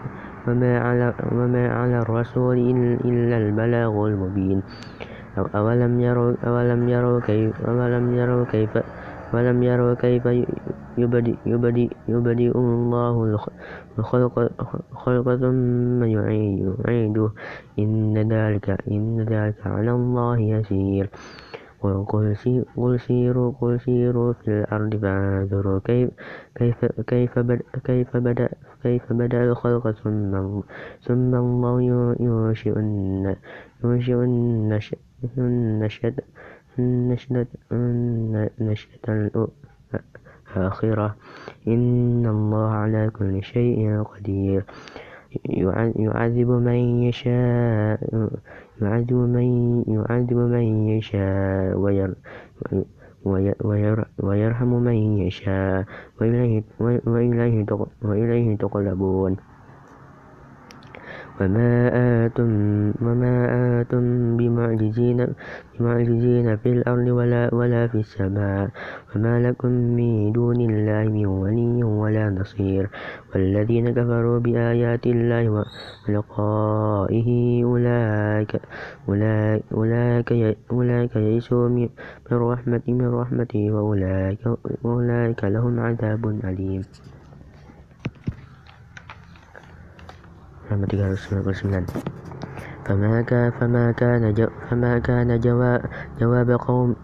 وما, 0.46 0.72
على, 0.78 1.14
وما 1.32 1.64
على 1.68 1.98
الرسول 1.98 2.58
إلا 3.04 3.36
البلاغ 3.36 4.06
المبين. 4.06 4.62
أولم 5.54 6.00
يروا, 6.00 6.32
أولم 6.46 6.88
يروا 6.88 8.44
كيف, 8.44 8.72
أولم 9.34 9.62
يروا 9.62 9.94
كيف 9.94 10.26
يبدئ, 10.98 11.36
يبدئ, 11.46 11.88
يبدئ 12.08 12.52
الله 12.56 13.38
الخلق 13.98 15.34
ثم 15.34 16.04
يعيده 16.04 17.30
إن 17.78 18.32
ذلك, 18.32 18.66
إن 18.90 19.20
ذلك 19.20 19.66
على 19.66 19.90
الله 19.90 20.38
يسير. 20.38 21.10
وقل 21.82 22.36
سيروا 22.98 23.52
قل 23.60 23.80
سيروا 23.80 24.32
في 24.32 24.48
الأرض 24.48 24.96
فانظروا 24.96 25.80
كيف 25.84 26.10
كيف 26.54 26.84
كيف 26.84 27.38
بدأ 27.38 27.62
كيف 27.84 28.16
بدأ 28.16 28.48
كيف 28.82 29.12
بدأ 29.12 29.44
الخلق 29.44 29.90
ثم 29.90 30.60
ثم 31.02 31.34
الله 31.34 31.82
ينشئ 32.20 32.78
النشأة 35.38 36.14
النشأة 36.78 37.46
الآخرة. 40.56 41.16
إن 41.68 42.26
الله 42.26 42.68
على 42.68 43.10
كل 43.10 43.42
شيء 43.42 44.02
قدير. 44.02 44.64
يعذب 45.96 46.50
من 46.50 46.80
يشاء 47.08 47.98
يعذب 48.82 49.12
من 49.12 49.48
يعذب 49.88 50.36
من 50.36 50.88
يشاء 50.88 51.76
ويرحم 54.22 54.68
من 54.68 55.18
يشاء 55.18 55.84
وإليه 58.02 58.56
تقلبون. 58.56 59.36
وما 61.42 61.90
آتم 62.26 62.50
وما 63.02 63.34
آتم 63.80 64.36
بمعجزين 64.36 65.26
بمعجزين 65.74 66.56
في 66.56 66.68
الأرض 66.72 67.06
ولا 67.18 67.54
ولا 67.54 67.86
في 67.86 67.98
السماء 67.98 68.70
وما 69.16 69.40
لكم 69.42 69.68
من 69.68 70.32
دون 70.32 70.60
الله 70.70 71.02
من 71.10 71.26
ولي 71.26 71.84
ولا 71.84 72.30
نصير 72.30 72.90
والذين 73.34 73.90
كفروا 73.90 74.38
بآيات 74.38 75.06
الله 75.06 75.44
ولقائه 76.08 77.28
أولئك 77.64 78.52
أولئك 79.08 80.30
أولئك 80.70 81.16
يئسوا 81.16 81.68
من 81.68 81.88
رحمة 82.32 82.82
من 82.88 83.08
رحمته 83.14 83.70
وأولئك 83.70 84.42
وأولئك 84.84 85.44
لهم 85.44 85.80
عذاب 85.80 86.22
أليم 86.44 86.82
halaman 90.72 90.88
399 90.88 91.86
فما 92.84 93.22
كان 93.22 93.50
فما 93.50 93.92
كان 93.92 94.48
فما 94.70 94.98
كان 94.98 95.40
جواب 96.20 96.50
قوم 96.50 96.96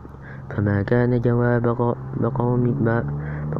فما 0.50 0.82
كان 0.82 1.20
جواب 1.20 1.66
قوم 2.34 2.62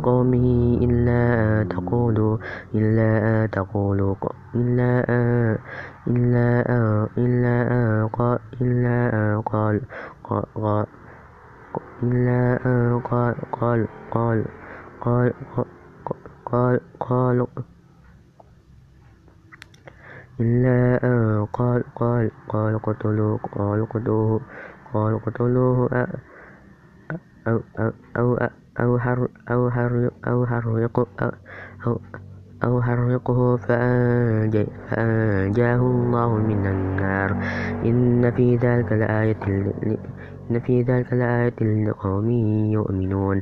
قومه 0.03 0.79
إلا 0.83 1.23
تقولوا 1.71 2.39
إلا 2.75 3.47
تقولوا 3.47 4.15
إلا 4.55 5.05
أن 5.09 5.59
إلا 6.07 6.49
أن 6.69 7.07
إلا 7.19 7.57
أن 7.73 8.09
قال 8.09 8.39
إلا 8.61 8.97
أن 9.15 9.43
قال 9.43 9.81
قال 10.25 10.87
أن 12.03 13.01
قال 13.05 13.35
قال 13.53 13.87
قال 14.11 14.45
قال 15.01 15.33
قال 16.47 16.81
قال 17.01 17.47
إلا 20.41 21.05
أن 21.05 21.47
قال 21.53 21.83
قال 21.95 22.31
قال 22.49 22.83
قتلوه 22.83 23.39
قال 23.53 23.89
قتلوه 23.89 24.41
قال 24.95 25.25
قتلوه 25.25 25.89
أو 27.49 27.61
أو 27.79 27.93
أو 28.17 28.39
أو 28.81 28.99
حر 28.99 29.29
أو 29.51 29.71
حر 29.71 30.11
أو 30.27 30.47
حرق 30.47 31.09
أو 31.87 32.01
أو 32.65 32.83
حرقه 32.83 33.57
فأنجاه 33.57 34.67
الله 35.81 36.37
من 36.37 36.67
النار. 36.67 37.31
إن 37.85 38.31
في 38.31 38.57
ذلك 38.57 38.93
لآية 38.93 39.37
إن 40.51 40.61
في 40.61 40.83
ذلك 40.83 41.13
لآية 41.13 41.87
لقوم 41.89 42.31
يؤمنون. 42.73 43.41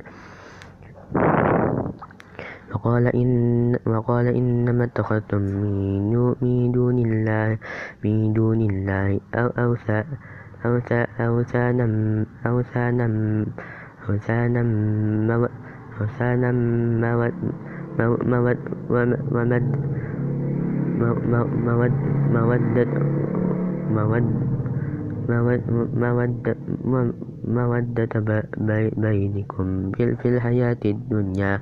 وقال 2.77 3.09
إن 3.09 3.31
وقال 3.89 4.27
إنما 4.29 4.85
اتخذتم 4.85 5.41
من 6.45 6.73
دون 6.77 6.99
الله 6.99 7.59
من 8.05 8.33
دون 8.37 8.61
الله 8.61 9.21
أو 9.33 9.49
أوثانا 9.65 11.09
أوثانا 11.25 11.87
أوثانا 12.47 13.07
أوثانا 14.09 14.65
أوثانا 16.01 16.51
مودة 22.37 22.93
مودة 23.97 24.66
بينكم 28.97 29.93
في 29.93 30.27
الحياة 30.29 30.77
الدنيا. 30.85 31.61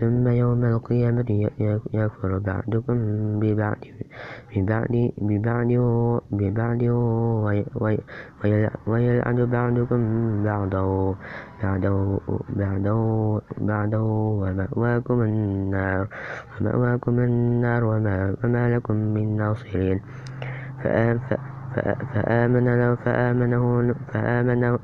ثم 0.00 0.28
يوم 0.28 0.64
القيامة 0.64 1.48
يكفر 1.94 2.38
بعضكم 2.38 2.96
ببعض 3.40 3.76
ببعض 6.32 6.82
ويلعن 8.86 9.38
بعضكم 9.46 10.00
بعضا 10.44 11.14
بعدا 12.56 13.98
ومأواكم 14.40 15.22
النار 15.22 16.08
ومأواكم 16.60 17.18
النار 17.18 17.84
وما 17.84 18.64
لكم 18.76 18.94
من 18.94 19.36
ناصرين. 19.36 20.00
فآمن 22.14 22.66
له 22.80 22.94
فآمنه 22.94 23.94
فآمن 24.12 24.78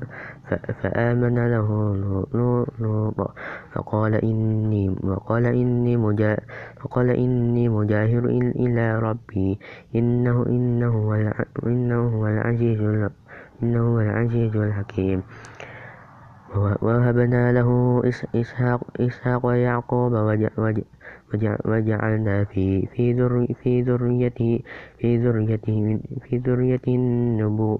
فآمن 0.81 1.37
له 1.47 1.67
لوط 2.79 3.31
فقال 3.73 4.15
إني 4.15 4.95
وقال 5.03 5.45
إني 5.45 5.97
مجاهر 5.97 6.39
فقال 6.81 7.09
إني 7.09 7.69
مجاهر 7.69 8.25
إلى 8.63 8.99
ربي. 8.99 9.59
إنه 9.95 10.45
إنه 10.45 10.87
هو 10.87 11.13
إنه 11.65 12.07
هو 12.07 12.27
العزيز 12.27 12.81
إنه 13.63 13.79
هو 13.79 13.99
العزيز 13.99 14.55
الحكيم. 14.55 15.23
ووهبنا 16.55 17.51
له 17.51 18.01
إسحاق 18.35 18.81
إسحاق 19.01 19.45
ويعقوب 19.45 20.13
وجعلنا 20.13 20.98
في 21.31 22.45
في 22.53 22.87
في 23.61 23.81
ذريته 23.81 24.59
في 24.97 25.17
ذريته 25.17 25.99
في 26.29 26.37
ذريته 26.37 26.95
النبوة 26.95 27.79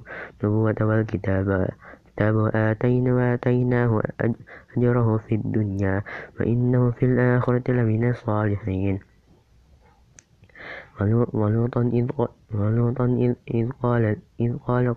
والكتاب. 0.81 1.67
كتاب 2.19 2.35
وآتينا 2.35 3.13
وآتيناه 3.13 4.01
أجره 4.77 5.17
في 5.17 5.35
الدنيا 5.35 6.03
وإنه 6.39 6.91
في 6.91 7.05
الآخرة 7.05 7.71
لمن 7.71 8.09
الصالحين. 8.09 8.99
ولوطا 11.33 11.81
إذ 11.81 12.07
إذ 13.55 13.69
قال 13.83 14.15
إذ 14.39 14.57
قال 14.57 14.95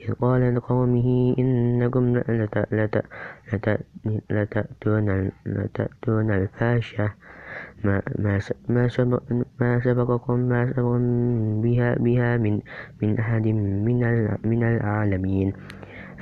إذ 0.00 0.12
قال 0.12 0.54
لقومه 0.54 1.34
إنكم 1.38 2.16
لتأتون 5.46 6.30
الفاحشة. 6.30 7.10
ما 7.84 8.02
ما 8.68 8.88
سبق 8.88 9.22
ما 9.60 9.80
سبقكم 9.80 10.38
ما 10.38 10.72
سبق 10.72 10.96
بها 11.62 11.94
بها 12.00 12.36
من 12.36 12.60
من 13.02 13.18
أحد 13.18 13.46
من 13.46 14.00
من 14.44 14.62
العالمين. 14.62 15.52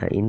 أئن 0.02 0.26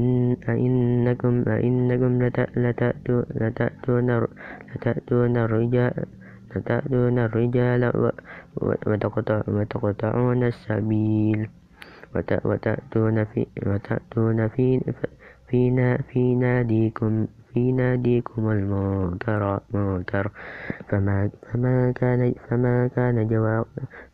أئنكم 0.49 1.43
أئنكم 1.47 2.11
لتأتون 2.55 4.27
لتأتون 4.75 5.37
الرجال 5.37 5.93
تأتون 6.65 7.19
الرجال 7.19 7.81
وتقطعون 9.47 10.43
السبيل. 10.43 11.49
وتأتون 12.45 13.23
في 13.23 13.41
وتأتون 13.65 14.47
في 14.47 14.79
في 15.47 15.61
في 16.13 16.35
ناديكم. 16.35 17.27
في 17.53 17.71
ناديكم 17.71 18.51
المنكر 18.51 19.59
منكر. 19.73 20.31
فما 20.89 21.29
فما 21.51 21.91
كان 21.91 22.33
فما 22.49 22.87
كان 22.87 23.27
جواب 23.27 23.65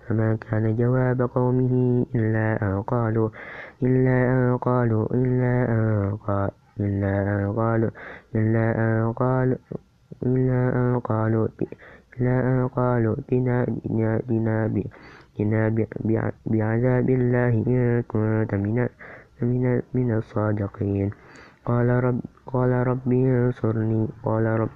فما 0.08 0.36
كان 0.36 0.76
جواب 0.76 1.22
قومه 1.22 2.06
إلا 2.16 2.62
أن 2.62 2.82
قالوا 2.82 3.30
إلا 3.84 4.18
أن 4.34 4.58
قالوا 4.58 5.06
إلا 5.14 5.54
أن 5.72 6.18
قالوا 6.18 6.50
إلا 6.80 7.14
أن 7.42 7.54
قالوا 7.54 7.90
إلا 8.36 8.66
أن 8.78 9.12
قالوا 9.14 9.58
إلا 10.24 10.64
أن 10.76 11.00
قالوا 11.00 11.48
إلا 12.20 12.36
أن 12.50 12.68
قالوا 12.68 13.16
ائتنا 13.16 13.66
بعذاب 16.46 17.10
الله 17.10 17.54
إن 17.68 18.04
كنت 18.08 18.52
من 18.56 18.88
من 19.42 19.82
من 19.94 20.10
الصادقين. 20.18 21.12
قال 21.66 21.90
رب 22.04 22.20
قال 22.48 22.72
ربي 22.88 23.24
انصرني 23.30 24.08
قال 24.24 24.46
رب 24.46 24.70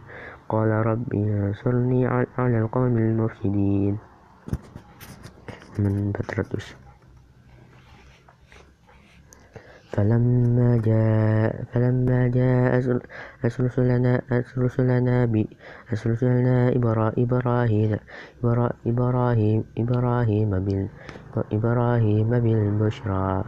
قال 0.49 0.69
ربي 0.69 1.23
انصرني 1.33 2.07
على 2.37 2.57
القوم 2.59 2.97
المفسدين. 2.97 3.97
من 5.79 6.11
بترتش 6.11 6.75
فلما 9.93 10.77
جاء 10.77 11.63
فلما 11.73 12.27
جاء 12.27 12.71
رسلنا 13.45 14.21
رسلنا 14.57 15.25
رسلنا 16.07 16.57
إبراهيم 16.77 17.97
إبراهيم 18.87 19.63
إبراهيم 19.77 20.49
إبراهيم 21.53 22.29
بالبشرى. 22.29 23.43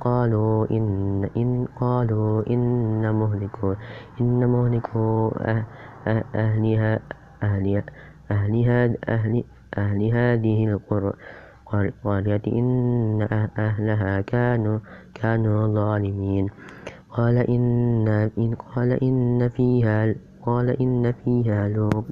قالوا 0.00 0.70
إن 0.70 1.28
إن 1.36 1.66
قالوا 1.80 2.46
إن 2.50 3.14
مهلكوا 3.14 3.74
إن 4.20 4.46
مهلكوا 4.46 5.30
أهلها 6.34 7.00
أهلها 7.42 7.82
أهلها 8.30 8.94
أهل 9.08 9.44
أهل 9.78 10.02
هذه 10.12 10.64
القرية 11.72 12.42
إن 12.46 13.22
أهلها 13.58 14.20
كانوا 14.20 14.78
كانوا 15.14 15.66
ظالمين. 15.66 16.46
قال 17.10 17.38
إن 17.38 18.56
قال 18.74 18.92
إن 18.92 19.48
فيها 19.48 20.14
قال 20.46 20.70
إن 20.70 21.12
فيها 21.12 21.68
لوط 21.68 22.04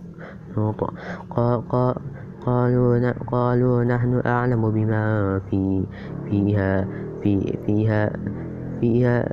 قالوا 2.47 3.85
نحن 3.85 4.23
أعلم 4.27 4.71
بما 4.71 5.41
في 5.51 5.85
فيها 6.31 6.89
في 7.23 7.59
فيها 7.67 8.13
فيها 8.81 9.29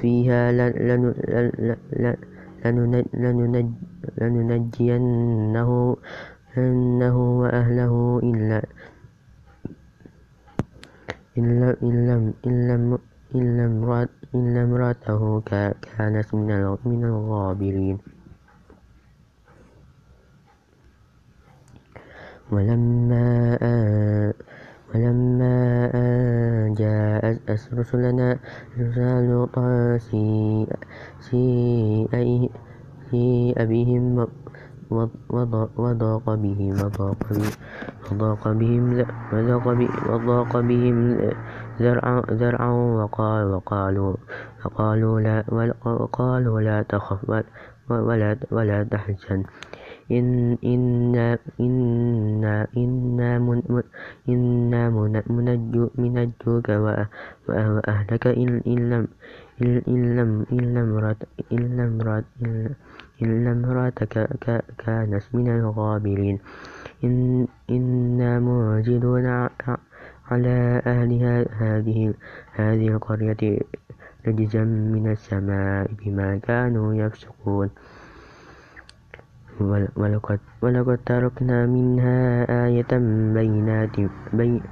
فيها 0.00 0.52
لننجينه 4.20 5.96
أنه 6.58 7.16
وأهله 7.40 8.20
إلا 8.22 8.62
إلا 11.38 11.76
إلا 11.82 12.98
إلا 14.34 14.64
امرأته 14.64 15.40
كانت 15.40 16.34
من 16.84 17.04
الغابرين. 17.04 17.98
ولما 22.52 23.58
آه 23.62 24.34
ولما 24.94 25.90
أن 25.94 26.74
جاءت 26.74 27.40
رسلنا 27.72 28.38
لوطا 29.28 29.98
سيء 31.20 32.50
بهم 33.64 34.26
وضاق 35.30 36.34
بهم 36.34 36.74
وضاق 38.12 38.48
بهم 38.52 39.04
وضاق 40.12 40.60
بهم 40.60 40.96
ذرعا 41.80 42.70
وقال 43.00 43.44
وقالوا 43.54 44.14
وقالوا 44.64 45.20
لا 45.20 45.44
وقالوا 45.84 46.60
لا 46.60 46.82
تخف 46.82 47.20
ولا 47.88 48.36
ولا 48.50 48.84
تحزن. 48.84 49.42
إنا 50.10 50.58
إنا 50.64 51.38
إنا 51.60 52.66
إنا 54.28 54.90
منجوك 55.28 56.68
وأهلك 57.48 58.26
إن 58.26 58.48
لم 58.90 59.08
إلا 63.22 63.50
امرأتك 63.52 64.14
كانت 64.78 65.24
من 65.34 65.48
الغابرين. 65.48 66.38
إنا 67.70 68.30
منزلون 68.40 69.26
على 70.30 70.82
أهل 70.86 71.10
هذه 71.60 72.14
هذه 72.52 72.88
القرية 72.88 73.58
رجزا 74.26 74.64
من 74.64 75.10
السماء 75.10 75.90
بما 75.98 76.36
كانوا 76.36 76.94
يفسقون. 76.94 77.68
ولقد, 79.96 80.40
ولقد 80.62 80.98
تركنا 81.06 81.66
منها 81.66 82.46
آية 82.66 82.92
بينات 83.34 83.96
بين 84.32 84.62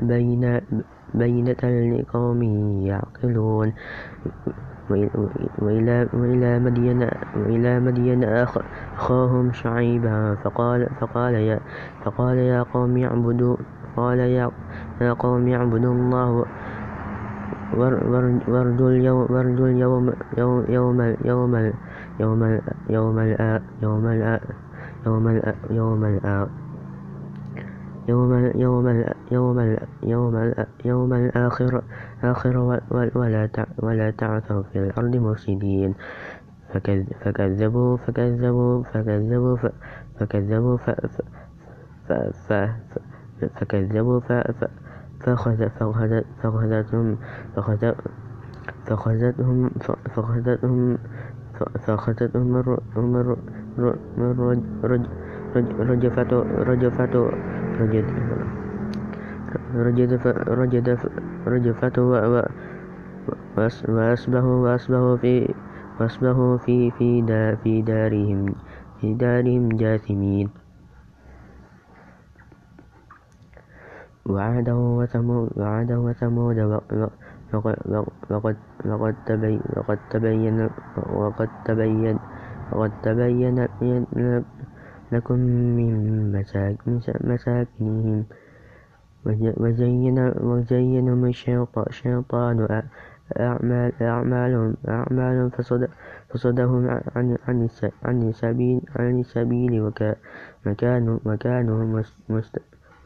بين 0.00 0.60
بينة 1.14 1.62
لقوم 1.62 2.42
يعقلون. 2.86 3.72
وإلى, 4.90 6.08
وإلى 6.12 6.58
مدين 6.58 7.08
وإلى 7.36 7.80
مدين 7.80 8.24
أخاهم 8.24 9.52
شعيبا. 9.52 10.34
فقال 10.34 10.88
فقال 11.00 11.34
يا 11.34 11.60
فقال 12.04 12.38
يا 12.38 12.62
قوم 12.62 12.96
اعبدوا 13.02 13.56
قال 13.96 14.18
يا 14.18 15.12
قوم 15.12 15.48
اعبدوا 15.48 15.94
الله 15.94 16.44
وارجوا 17.74 18.88
اليوم 18.88 19.26
اليوم 19.30 20.64
يوم 20.68 21.14
يوم 21.24 21.52
يوم 22.20 22.52
يوم 22.90 23.18
يوم 23.18 23.18
يوم 23.82 24.06
يوم 25.06 25.40
يوم 25.70 26.04
يوم 28.08 28.34
يوم 28.56 28.86
يوم 29.32 29.76
يوم 30.02 30.54
يوم 30.84 31.12
الآخر 31.14 31.82
آخر 32.24 32.80
ولا 33.14 33.66
ولا 33.82 34.10
تعثوا 34.10 34.62
في 34.62 34.78
الأرض 34.78 35.16
مفسدين 35.16 35.94
فكذبوا 37.20 37.96
فكذبوا 37.96 38.82
فكذبوا 38.82 39.56
فكذبوا 40.18 40.76
فكذبوا 43.56 44.20
فأخذتهم 45.20 46.24
فأخذتهم 46.42 47.16
فأخذتهم 48.86 49.70
فأخذتهم 51.86 52.62
رجفة 59.76 59.76
رجفة 59.76 60.34
رجفة 61.46 62.02
وأصبحوا 63.88 64.56
وأصبحوا 64.62 65.16
في 65.16 65.54
وأصبحوا 66.00 66.56
في 66.56 66.90
في 67.62 67.82
دارهم 67.82 68.54
في 69.00 69.14
دارهم 69.14 69.68
جاثمين. 69.68 70.65
وعادا 74.28 74.74
وثمود 74.74 75.48
وقد 78.30 78.56
تبين 81.64 82.18
وقد 82.72 82.90
تبين 83.02 83.66
لكم 85.12 85.38
من 85.78 85.92
مساكنهم. 87.22 88.24
وزين 89.26 90.18
وزينهم 90.40 91.24
الشيطان 91.24 92.82
أعمال 93.40 93.92
أعمالهم 94.02 94.74
أعمالهم 94.88 95.50
فصدهم 96.30 97.00
عن 97.16 97.36
عن 98.04 98.22
السبيل 98.22 98.80
عن 98.96 99.20
السبيل 99.20 99.92
وكانوا 100.66 101.18
وكانوا 101.26 102.02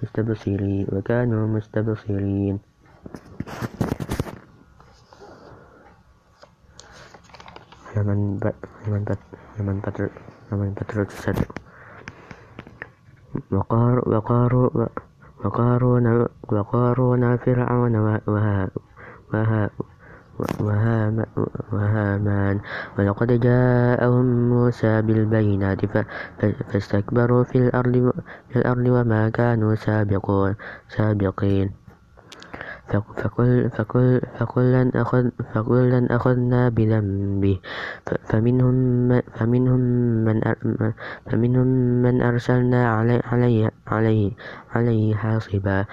مستبصرين 0.03 0.87
وكانوا 0.93 1.47
مستبصرين. 1.47 2.59
فمن 7.95 8.39
فمن 8.87 9.05
فمن 9.57 9.81
فمن 10.51 10.75
فترك 10.75 11.07
الصدر 11.07 11.47
وقار... 13.51 14.09
وقار... 14.09 14.89
وقارون 15.45 16.27
وقارون 16.49 17.37
فرعون 17.37 17.97
وها 18.27 18.71
وها 19.33 19.71
وهامان. 21.73 22.61
ولقد 22.99 23.41
جاءهم 23.41 24.27
موسى 24.51 25.03
بالبينات 25.03 25.81
فاستكبروا 26.69 27.45
في 27.45 27.59
الأرض, 27.59 28.13
في 28.49 28.57
الأرض 28.57 28.87
وما 28.89 29.29
كانوا 29.29 29.75
سابقين. 30.89 31.71
فكل 32.91 33.71
فكل 33.71 34.21
فكلا 34.39 34.91
أخذ 34.95 35.25
أخذنا 36.11 36.69
بذنبه. 36.69 37.59
فمنهم 38.25 38.75
من 39.09 39.21
فمنهم 39.35 39.81
من 40.25 40.37
فمنهم 41.31 41.67
من 42.03 42.23
أرسلنا 42.23 42.81
عليه 42.95 43.71
عليه, 43.87 44.31
عليه 44.75 45.15
حاصبا 45.15 45.85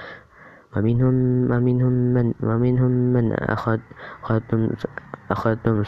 ومنهم 0.75 1.15
ومنهم 1.51 1.93
من 2.13 2.33
ومنهم 2.43 2.91
من 3.13 3.25
أخذ 3.33 3.79
أخذتم 5.31 5.83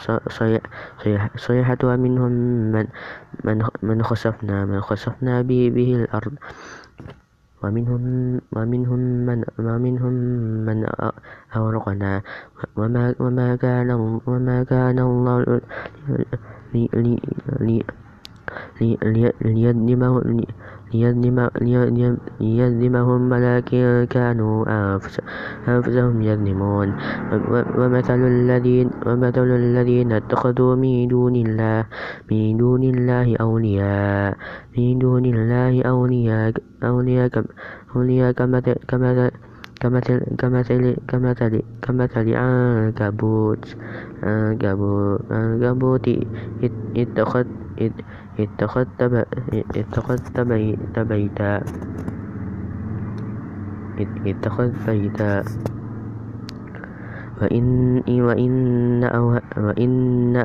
صيحة 1.36 1.78
ومنهم 1.84 2.32
من 2.72 2.86
من 3.44 3.58
من 3.82 4.02
خسفنا 4.02 4.64
من 4.64 4.80
خسفنا 4.80 5.42
به 5.42 5.88
الأرض. 6.04 6.34
ومنهم 7.62 8.02
ومنهم 8.56 9.00
من 9.28 9.44
ومنهم 9.58 10.14
من 10.64 10.78
أغرقنا 11.56 12.22
وما 12.76 13.14
وما 13.20 13.56
كان 13.56 13.90
وما 14.26 14.58
كان 14.64 14.98
الله 14.98 15.60
ليظلمهم 22.40 23.32
ولكن 23.32 24.06
كانوا 24.10 24.56
أنفسهم 25.68 26.22
يظلمون 26.22 26.88
ومثل 27.78 28.20
الذين 29.56 30.12
اتخذوا 30.12 30.74
من 30.76 31.08
دون 31.08 31.36
الله 31.36 31.84
من 32.30 32.56
دون 32.56 32.82
الله 32.82 33.36
أولياء 33.36 34.36
من 34.78 34.98
دون 34.98 35.24
الله 35.24 35.82
أولياء 35.82 36.52
أولياء 36.82 37.44
أولياء 37.96 38.32
كمثل 38.32 38.74
كمثل 38.88 39.30
كمثل 39.80 40.20
كمثل 41.08 41.62
كمثل 41.82 42.34
عنكبوت 42.34 43.64
عنكبوت 45.30 46.06
اتخذ 46.96 47.44
اتخذت 48.38 49.02
بيتا 49.02 49.54
اتخذت 54.26 54.76
بيتا. 54.86 55.42
وإن 57.40 58.02
وإن 58.06 59.04
وإن 59.56 60.36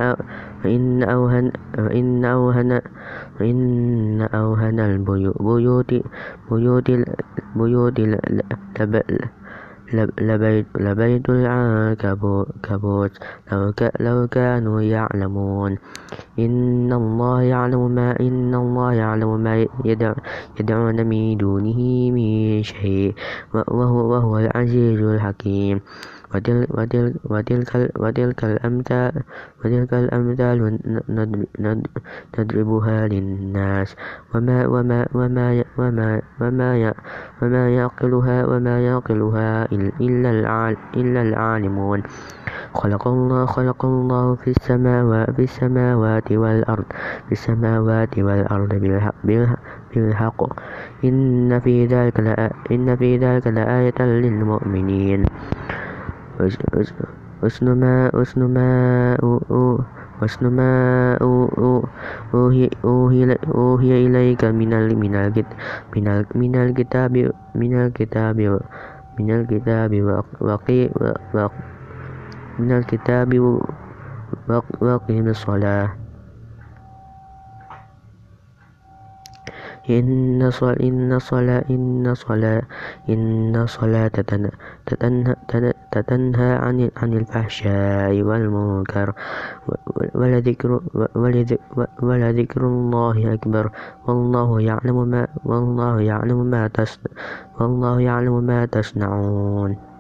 وإن 0.64 1.04
أوهن 1.04 1.52
وإن 1.78 2.26
أوهن 2.26 2.82
وإن 3.40 4.22
أوهن 4.22 4.80
البيوت 4.80 5.92
بيوت 6.50 6.90
بيوت 7.56 8.00
لبيت 10.80 11.30
العنكبوت 11.30 13.14
لو 14.00 14.28
كانوا 14.28 14.82
يعلمون. 14.82 15.78
إن 16.40 16.94
الله 16.94 17.42
يعلم 17.42 17.92
ما 17.92 18.20
إن 18.20 18.56
الله 18.56 18.94
يعلم 18.94 19.40
ما 19.40 19.66
يدعون 20.60 21.08
من 21.08 21.38
دونه 21.38 22.12
من 22.12 22.64
شيء 22.64 23.14
وهو, 23.54 24.12
وهو 24.12 24.38
العزيز 24.40 25.00
الحكيم. 25.02 25.82
وتلك 26.34 27.74
وتلك 29.66 29.92
الأمثال 29.94 30.60
نضربها 32.40 33.08
للناس. 33.08 33.96
وما 34.36 34.68
وما 34.68 35.06
وما 35.14 35.64
وما 35.78 36.22
وما 36.42 36.94
وما 37.42 37.64
يعقلها 37.70 38.38
وما 38.46 38.76
يعقلها 38.86 39.66
إلا 40.96 41.22
العالمون. 41.22 42.04
خلق 42.74 43.08
الله 43.08 43.46
خلق 43.46 43.86
الله 43.86 44.36
في 44.36 44.50
السماوات 44.52 45.30
في 45.32 45.44
السماوات 45.44 46.32
والأرض 46.32 46.86
في 47.28 47.32
السماوات 47.32 48.20
والأرض 48.20 48.72
بالحق. 49.96 50.42
إن 51.04 51.60
في 51.60 51.86
ذلك 51.86 52.20
إن 52.72 52.96
في 52.96 53.18
ذلك 53.18 53.48
لآية 53.48 54.00
للمؤمنين. 54.00 55.26
حسن 56.40 57.68
ما 57.80 58.12
حسن 58.14 58.42
ما 58.54 58.68
حسن 60.22 60.44
ما 60.48 60.70
أوهي 63.56 64.06
إليك 64.08 64.44
من 64.46 64.70
من 64.96 65.16
الكتاب 65.16 65.54
من 66.36 66.56
الكتاب 66.56 67.16
من 67.56 67.74
الكتاب 67.74 68.40
من 72.60 72.72
الكتاب 72.72 73.22
وقيم 74.82 75.28
الصلاة. 75.28 76.05
إن 79.90 80.50
صلاة 80.52 80.76
إن 80.82 81.20
صلاة 81.20 81.64
إن 81.70 82.14
صلاة 82.16 82.62
إن 83.10 83.66
صلاة 83.68 84.12
تنهى 86.02 86.52
عن 86.54 86.90
عن 86.98 87.14
الفحشاء 87.14 88.22
والمنكر 88.22 89.14
ولذكر 90.16 90.82
ولذكر 92.02 92.62
الله 92.62 93.34
أكبر 93.34 93.72
والله 94.08 94.62
يعلم 94.62 95.08
ما 95.08 95.28
والله 95.46 96.02
يعلم 96.02 96.46
ما 96.46 96.68
والله 97.60 98.02
يعلم 98.02 98.44
ما 98.44 98.66
تصنعون 98.66 99.95